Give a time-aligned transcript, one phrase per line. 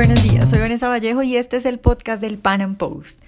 [0.00, 3.22] Buenos días, soy Vanessa Vallejo y este es el podcast del Pan Am Post.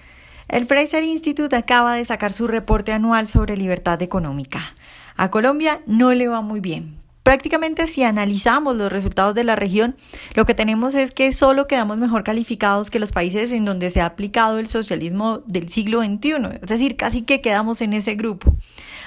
[0.47, 4.73] El Fraser Institute acaba de sacar su reporte anual sobre libertad económica.
[5.15, 6.97] A Colombia no le va muy bien.
[7.21, 9.95] Prácticamente si analizamos los resultados de la región,
[10.33, 14.01] lo que tenemos es que solo quedamos mejor calificados que los países en donde se
[14.01, 18.55] ha aplicado el socialismo del siglo XXI, es decir, casi que quedamos en ese grupo.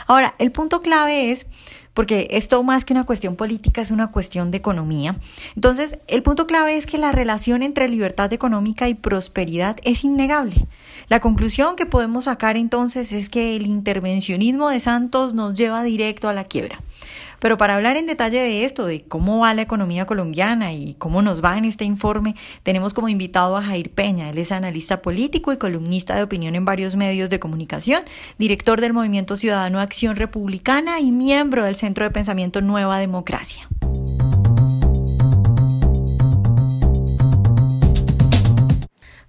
[0.07, 1.46] Ahora, el punto clave es
[1.95, 5.17] porque esto más que una cuestión política es una cuestión de economía.
[5.54, 10.66] Entonces, el punto clave es que la relación entre libertad económica y prosperidad es innegable.
[11.08, 16.29] La conclusión que podemos sacar entonces es que el intervencionismo de Santos nos lleva directo
[16.29, 16.80] a la quiebra.
[17.38, 21.22] Pero para hablar en detalle de esto, de cómo va la economía colombiana y cómo
[21.22, 22.34] nos va en este informe,
[22.64, 24.30] tenemos como invitado a Jair Peña.
[24.30, 28.02] Él es analista político y columnista de opinión en varios medios de comunicación,
[28.38, 33.68] director del Movimiento Ciudadano Acción Republicana y miembro del Centro de Pensamiento Nueva Democracia.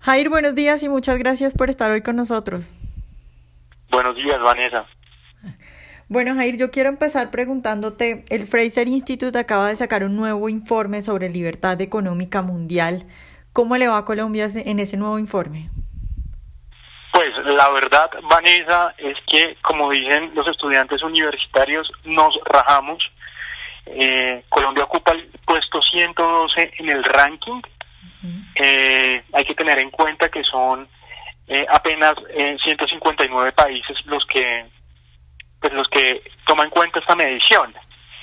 [0.07, 2.73] Jair, buenos días y muchas gracias por estar hoy con nosotros.
[3.91, 4.85] Buenos días, Vanessa.
[6.07, 11.01] Bueno, Jair, yo quiero empezar preguntándote, el Fraser Institute acaba de sacar un nuevo informe
[11.01, 13.03] sobre libertad económica mundial.
[13.51, 15.69] ¿Cómo le va a Colombia en ese nuevo informe?
[17.11, 23.11] Pues la verdad, Vanessa, es que, como dicen los estudiantes universitarios, nos rajamos.
[23.87, 27.59] Eh, Colombia ocupa el puesto 112 en el ranking.
[28.55, 30.87] Eh, hay que tener en cuenta que son
[31.47, 32.15] eh, apenas
[32.63, 34.65] 159 países los que
[35.59, 37.73] pues los que toman en cuenta esta medición.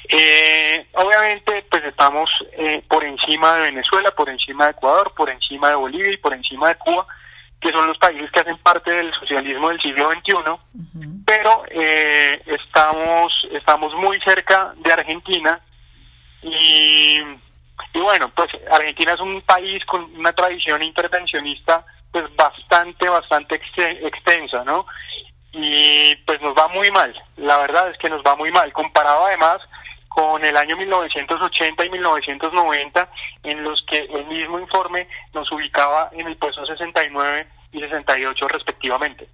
[0.08, 5.70] Eh, obviamente, pues estamos eh, por encima de Venezuela, por encima de Ecuador, por encima
[5.70, 7.06] de Bolivia y por encima de Cuba,
[7.60, 10.34] que son los países que hacen parte del socialismo del siglo XXI,
[11.24, 15.58] pero eh, estamos, estamos muy cerca de Argentina
[16.42, 17.20] y,
[17.92, 24.64] y bueno, pues Argentina es un país con una tradición intervencionista pues bastante, bastante extensa,
[24.64, 24.86] ¿no?
[25.54, 29.24] y pues nos va muy mal, la verdad es que nos va muy mal, comparado
[29.26, 29.58] además
[30.08, 33.08] con el año 1980 y 1990,
[33.44, 39.28] en los que el mismo informe nos ubicaba en el puesto 69 y 68 respectivamente.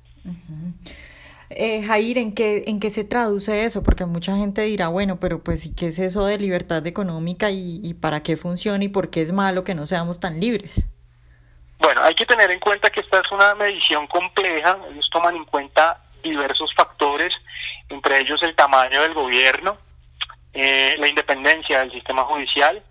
[1.50, 3.82] Eh, Jair, ¿en qué, ¿en qué se traduce eso?
[3.82, 7.80] Porque mucha gente dirá, bueno, pero pues ¿y qué es eso de libertad económica y,
[7.82, 10.86] y para qué funciona y por qué es malo que no seamos tan libres?
[11.80, 15.44] Bueno, hay que tener en cuenta que esta es una medición compleja, ellos toman en
[15.46, 17.32] cuenta diversos factores,
[17.88, 19.78] entre ellos el tamaño del gobierno,
[20.52, 22.82] eh, la independencia del sistema judicial,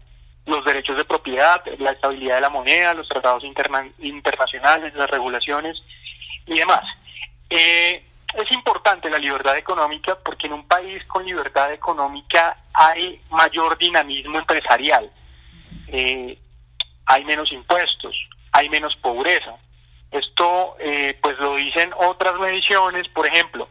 [0.47, 5.77] los derechos de propiedad, la estabilidad de la moneda, los tratados interna internacionales, las regulaciones
[6.47, 6.83] y demás.
[7.49, 8.03] Eh,
[8.33, 14.39] es importante la libertad económica porque en un país con libertad económica hay mayor dinamismo
[14.39, 15.09] empresarial,
[15.87, 16.37] eh,
[17.05, 18.15] hay menos impuestos,
[18.51, 19.55] hay menos pobreza,
[20.11, 23.67] esto eh, pues lo dicen otras mediciones, por ejemplo,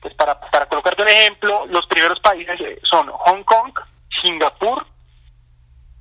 [0.00, 3.72] pues para, para colocarte un ejemplo, los primeros países son Hong Kong,
[4.22, 4.86] Singapur,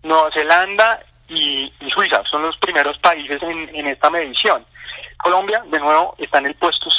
[0.03, 4.66] Nueva Zelanda y, y Suiza, son los primeros países en, en esta medición.
[5.18, 6.89] Colombia, de nuevo, está en el puesto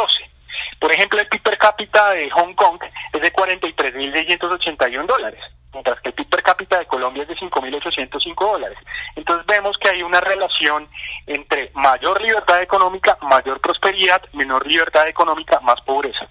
[0.00, 0.30] 112.
[0.78, 2.80] Por ejemplo, el PIB per cápita de Hong Kong
[3.12, 5.40] es de 43.681 dólares
[5.72, 8.78] mientras que el PIB per cápita de Colombia es de 5.805 dólares.
[9.16, 10.88] Entonces vemos que hay una relación
[11.26, 16.28] entre mayor libertad económica, mayor prosperidad, menor libertad económica, más pobreza.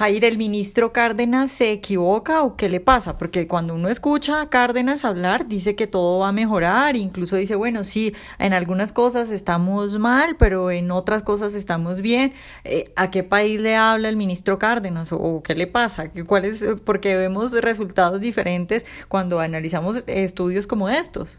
[0.00, 3.18] Jair, ¿el ministro Cárdenas se equivoca o qué le pasa?
[3.18, 7.54] Porque cuando uno escucha a Cárdenas hablar, dice que todo va a mejorar, incluso dice,
[7.54, 12.32] bueno, sí, en algunas cosas estamos mal, pero en otras cosas estamos bien.
[12.64, 16.04] Eh, ¿A qué país le habla el ministro Cárdenas o, qué le pasa?
[16.26, 16.64] ¿Cuál es?
[16.86, 21.38] Porque vemos resultados diferentes cuando analizamos estudios como estos.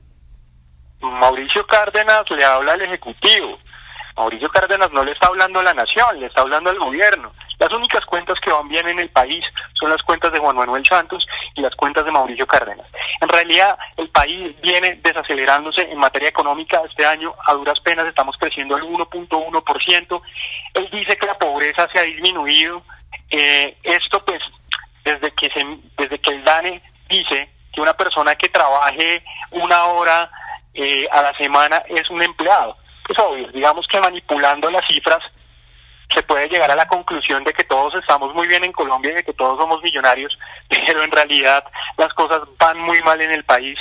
[1.01, 3.57] Mauricio Cárdenas le habla al Ejecutivo.
[4.15, 7.31] Mauricio Cárdenas no le está hablando a la nación, le está hablando al gobierno.
[7.61, 9.45] Las únicas cuentas que van bien en el país
[9.79, 11.23] son las cuentas de Juan Manuel Santos
[11.53, 12.87] y las cuentas de Mauricio Cárdenas.
[13.21, 16.81] En realidad, el país viene desacelerándose en materia económica.
[16.89, 20.21] Este año, a duras penas, estamos creciendo al 1.1%.
[20.73, 22.81] Él dice que la pobreza se ha disminuido.
[23.29, 24.41] Eh, esto, pues,
[25.03, 25.63] desde que, se,
[25.99, 30.31] desde que el DANE dice que una persona que trabaje una hora
[30.73, 32.75] eh, a la semana es un empleado
[33.11, 35.23] es obvio, digamos que manipulando las cifras
[36.13, 39.15] se puede llegar a la conclusión de que todos estamos muy bien en Colombia y
[39.15, 40.37] de que todos somos millonarios,
[40.69, 41.63] pero en realidad
[41.97, 43.77] las cosas van muy mal en el país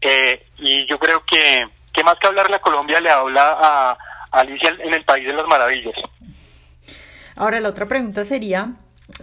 [0.00, 4.40] eh, y yo creo que, que más que hablarle a Colombia le habla a, a
[4.40, 5.94] Alicia en el País de las Maravillas.
[7.36, 8.72] Ahora la otra pregunta sería,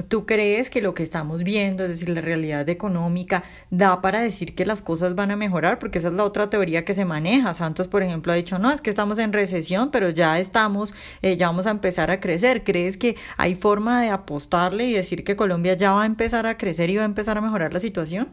[0.09, 4.55] ¿Tú crees que lo que estamos viendo, es decir, la realidad económica, da para decir
[4.55, 5.79] que las cosas van a mejorar?
[5.79, 7.53] Porque esa es la otra teoría que se maneja.
[7.53, 11.37] Santos, por ejemplo, ha dicho, no, es que estamos en recesión, pero ya estamos, eh,
[11.37, 12.63] ya vamos a empezar a crecer.
[12.63, 16.57] ¿Crees que hay forma de apostarle y decir que Colombia ya va a empezar a
[16.57, 18.29] crecer y va a empezar a mejorar la situación?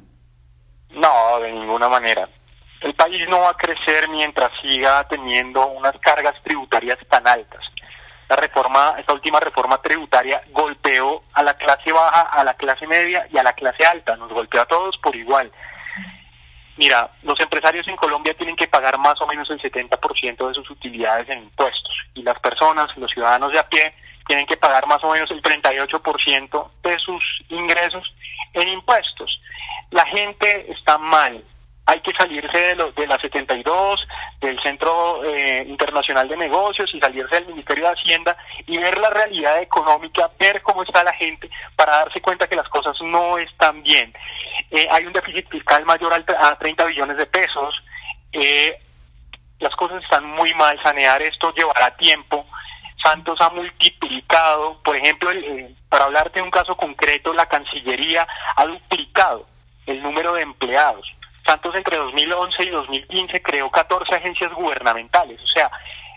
[0.91, 2.29] No, de ninguna manera.
[2.81, 7.65] El país no va a crecer mientras siga teniendo unas cargas tributarias tan altas
[8.29, 13.27] la reforma, esta última reforma tributaria golpeó a la clase baja, a la clase media
[13.31, 15.51] y a la clase alta, nos golpeó a todos por igual.
[16.77, 20.69] Mira, los empresarios en Colombia tienen que pagar más o menos el 70% de sus
[20.71, 23.95] utilidades en impuestos y las personas, los ciudadanos de a pie,
[24.27, 28.15] tienen que pagar más o menos el 38% de sus ingresos
[28.55, 29.41] en impuestos.
[29.91, 31.45] La gente está mal,
[31.87, 34.01] hay que salirse de, los de la 72,
[34.45, 38.37] del Centro eh, Internacional de Negocios y salirse del Ministerio de Hacienda
[38.67, 42.69] y ver la realidad económica, ver cómo está la gente para darse cuenta que las
[42.69, 44.13] cosas no están bien.
[44.71, 47.75] Eh, hay un déficit fiscal mayor a 30 billones de pesos.
[48.33, 48.79] Eh,
[49.61, 52.47] las cosas están muy mal, sanear esto llevará tiempo.
[53.03, 55.31] Santos ha multiplicado, por ejemplo,
[55.89, 58.27] para hablarte de un caso concreto, la Cancillería
[58.57, 59.47] ha duplicado
[59.87, 61.07] el número de empleados
[61.47, 65.71] Santos entre 2011 y 2015 creó 14 agencias gubernamentales, o sea,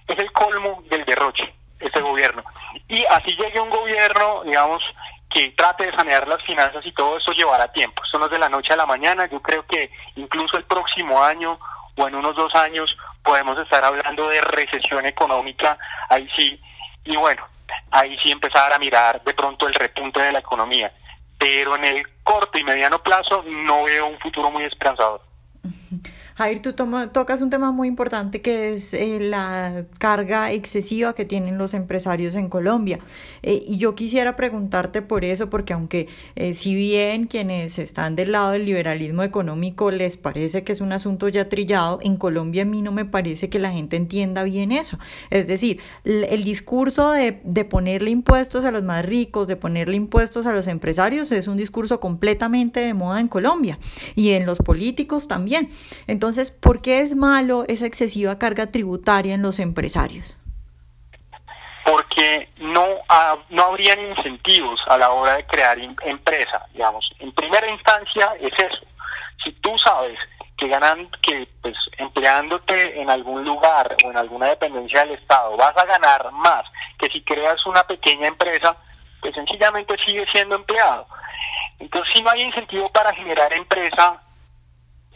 [0.07, 2.43] es el colmo del derroche este gobierno.
[2.87, 4.81] Y así llegue un gobierno, digamos,
[5.29, 8.01] que trate de sanear las finanzas y todo eso llevará tiempo.
[8.03, 11.21] Esto no es de la noche a la mañana, yo creo que incluso el próximo
[11.21, 11.59] año
[11.97, 15.77] o en unos dos años podemos estar hablando de recesión económica,
[16.09, 16.59] ahí sí,
[17.03, 17.45] y bueno,
[17.91, 20.91] ahí sí empezar a mirar de pronto el repunte de la economía
[21.37, 25.26] pero en el corto y mediano plazo no veo un futuro muy esperanzador.
[26.37, 31.57] Jair, tú tocas un tema muy importante que es eh, la carga excesiva que tienen
[31.57, 32.99] los empresarios en Colombia.
[33.41, 38.33] Eh, y yo quisiera preguntarte por eso, porque aunque eh, si bien quienes están del
[38.33, 42.65] lado del liberalismo económico les parece que es un asunto ya trillado, en Colombia a
[42.65, 44.99] mí no me parece que la gente entienda bien eso.
[45.31, 50.45] Es decir, el, discurso de, de ponerle impuestos a los más ricos, de ponerle impuestos
[50.45, 53.79] a los empresarios, es un discurso completamente de moda en Colombia
[54.13, 55.69] y en los políticos también.
[56.05, 60.37] Entonces, entonces, ¿por qué es malo esa excesiva carga tributaria en los empresarios?
[61.85, 62.85] Porque no,
[63.49, 67.09] no habrían incentivos a la hora de crear empresa, digamos.
[67.19, 68.85] En primera instancia es eso.
[69.41, 70.19] Si tú sabes
[70.57, 75.77] que ganan, que pues empleándote en algún lugar o en alguna dependencia del Estado vas
[75.77, 76.65] a ganar más
[76.99, 78.75] que si creas una pequeña empresa,
[79.21, 81.07] pues sencillamente sigue siendo empleado.
[81.79, 84.21] Entonces, si no hay incentivo para generar empresa,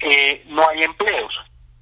[0.01, 1.33] eh, no hay empleos.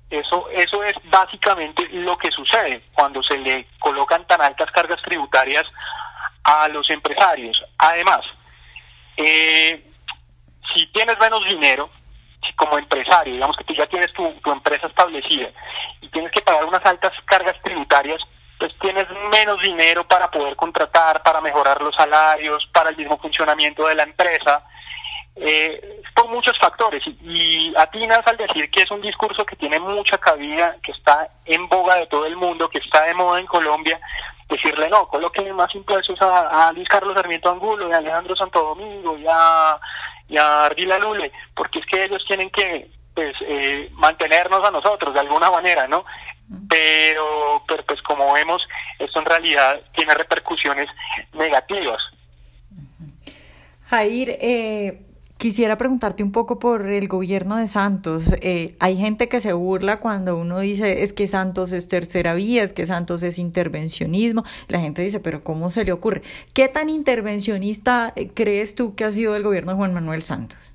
[0.10, 5.66] Eso, eso es básicamente lo que sucede cuando se le colocan tan altas cargas tributarias
[6.44, 7.63] a los empresarios.
[7.77, 8.21] Además,
[9.18, 9.86] eh,
[10.74, 11.89] si tienes menos dinero,
[12.45, 15.50] si como empresario, digamos que tú ya tienes tu, tu empresa establecida
[16.01, 18.19] y tienes que pagar unas altas cargas tributarias,
[18.57, 23.86] pues tienes menos dinero para poder contratar, para mejorar los salarios, para el mismo funcionamiento
[23.86, 24.66] de la empresa
[25.39, 27.03] eh, por muchos factores.
[27.21, 31.68] Y, atinas al decir que es un discurso que tiene mucha cabida, que está en
[31.69, 34.00] boga de todo el mundo, que está de moda en Colombia,
[34.50, 38.59] decirle no, coloquen más impuestos a, a Luis Carlos Sarmiento Angulo y a Alejandro Santo
[38.59, 39.77] Domingo y a,
[40.27, 45.13] y a Ardila Lule, porque es que ellos tienen que pues eh, mantenernos a nosotros
[45.13, 46.06] de alguna manera, ¿no?
[46.68, 48.61] Pero, pero pues como vemos,
[48.97, 50.90] esto en realidad tiene repercusiones
[51.33, 52.02] negativas.
[53.90, 54.99] Jair, eh,
[55.39, 58.35] Quisiera preguntarte un poco por el gobierno de Santos.
[58.41, 62.61] Eh, hay gente que se burla cuando uno dice es que Santos es tercera vía,
[62.61, 64.43] es que Santos es intervencionismo.
[64.67, 66.23] La gente dice, pero ¿cómo se le ocurre?
[66.53, 70.73] ¿Qué tan intervencionista eh, crees tú que ha sido el gobierno de Juan Manuel Santos?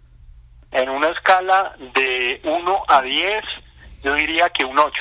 [0.73, 3.44] En una escala de 1 a 10,
[4.02, 4.92] yo diría que un 8.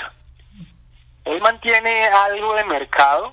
[1.23, 3.31] Él mantiene algo de mercado,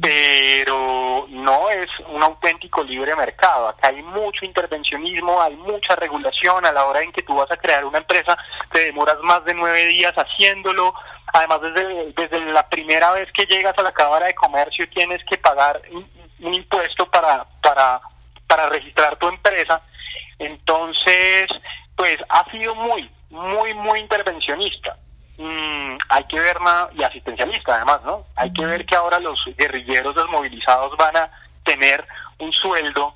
[0.00, 3.68] pero no es un auténtico libre mercado.
[3.68, 7.56] Acá hay mucho intervencionismo, hay mucha regulación a la hora en que tú vas a
[7.56, 8.36] crear una empresa,
[8.72, 10.94] te demoras más de nueve días haciéndolo.
[11.32, 15.38] Además, desde, desde la primera vez que llegas a la Cámara de Comercio tienes que
[15.38, 18.00] pagar un, impuesto para, para,
[18.46, 19.82] para registrar tu empresa.
[20.38, 21.48] Entonces,
[21.96, 24.96] pues ha sido muy, muy, muy intervencionista.
[25.38, 28.24] Mm, hay que ver más, y asistencialista además, ¿no?
[28.34, 31.30] Hay que ver que ahora los guerrilleros desmovilizados van a
[31.64, 32.04] tener
[32.38, 33.14] un sueldo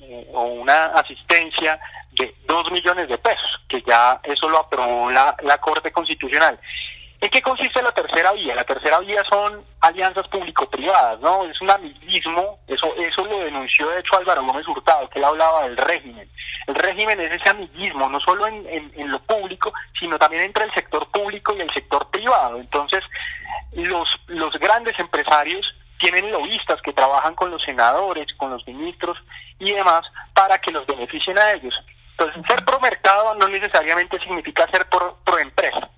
[0.00, 1.80] eh, o una asistencia
[2.12, 6.58] de dos millones de pesos, que ya eso lo aprobó la, la Corte Constitucional.
[7.20, 8.54] ¿En qué consiste la tercera vía?
[8.54, 11.44] La tercera vía son alianzas público-privadas, ¿no?
[11.46, 15.62] Es un amiguismo, eso, eso lo denunció de hecho Álvaro Gómez Hurtado, que él hablaba
[15.62, 16.28] del régimen.
[16.66, 21.10] El régimen es ese amiguismo, no solo en, lo público, sino también entre el sector
[21.10, 22.58] público y el sector privado.
[22.58, 23.02] Entonces,
[23.72, 25.66] los, los grandes empresarios
[25.98, 29.18] tienen lobistas que trabajan con los senadores, con los ministros
[29.58, 30.02] y demás
[30.34, 31.74] para que los beneficien a ellos.
[32.12, 35.88] Entonces, ser pro mercado no necesariamente significa ser pro, pro empresa.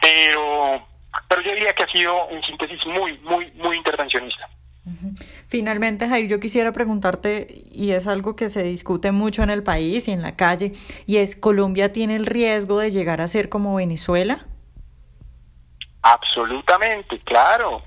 [0.00, 0.86] Pero,
[1.28, 4.48] pero yo diría que ha sido, en síntesis, muy, muy, muy intervencionista.
[5.46, 10.08] Finalmente, Jair, yo quisiera preguntarte, y es algo que se discute mucho en el país
[10.08, 10.72] y en la calle,
[11.06, 14.46] y es, ¿Colombia tiene el riesgo de llegar a ser como Venezuela?
[16.02, 17.82] Absolutamente, claro.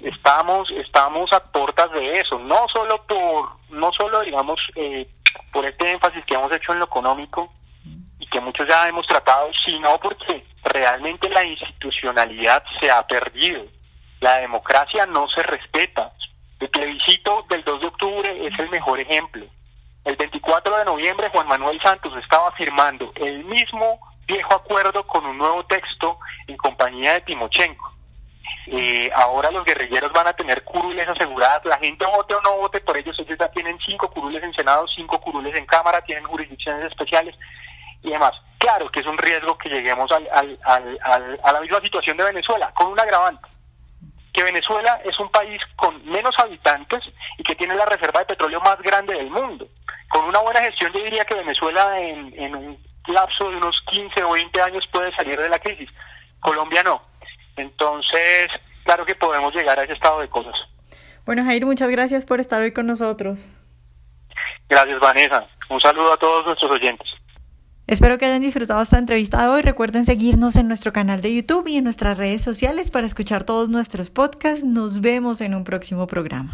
[0.00, 5.08] Estamos, estamos a puertas de eso, no solo por, no solo digamos, eh,
[5.52, 7.52] por este énfasis que hemos hecho en lo económico
[8.18, 13.64] y que muchos ya hemos tratado, sino porque realmente la institucionalidad se ha perdido.
[14.20, 16.12] La democracia no se respeta.
[16.58, 19.46] El plebiscito del 2 de octubre es el mejor ejemplo.
[20.04, 25.38] El 24 de noviembre Juan Manuel Santos estaba firmando el mismo viejo acuerdo con un
[25.38, 27.92] nuevo texto en compañía de Timochenko.
[28.68, 32.80] Eh, ahora los guerrilleros van a tener curules aseguradas, la gente vote o no vote
[32.80, 36.86] por ellos, ellos ya tienen cinco curules en Senado, cinco curules en Cámara, tienen jurisdicciones
[36.86, 37.36] especiales
[38.02, 38.32] y demás.
[38.58, 40.58] Claro que es un riesgo que lleguemos al, al,
[41.04, 43.48] al, a la misma situación de Venezuela, con un agravante,
[44.36, 47.02] que Venezuela es un país con menos habitantes
[47.38, 49.66] y que tiene la reserva de petróleo más grande del mundo.
[50.10, 54.22] Con una buena gestión yo diría que Venezuela en, en un lapso de unos 15
[54.24, 55.88] o 20 años puede salir de la crisis.
[56.38, 57.00] Colombia no.
[57.56, 58.50] Entonces,
[58.84, 60.54] claro que podemos llegar a ese estado de cosas.
[61.24, 63.48] Bueno, Jair, muchas gracias por estar hoy con nosotros.
[64.68, 65.46] Gracias, Vanessa.
[65.70, 67.08] Un saludo a todos nuestros oyentes.
[67.86, 69.62] Espero que hayan disfrutado esta entrevista de hoy.
[69.62, 73.68] Recuerden seguirnos en nuestro canal de YouTube y en nuestras redes sociales para escuchar todos
[73.68, 74.64] nuestros podcasts.
[74.64, 76.52] Nos vemos en un próximo programa.